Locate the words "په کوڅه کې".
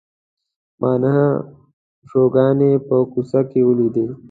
2.87-3.59